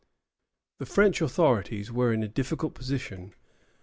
The 0.79 0.87
French 0.87 1.21
authorities 1.21 1.91
were 1.91 2.11
in 2.11 2.23
a 2.23 2.27
difficult 2.27 2.73
position. 2.73 3.35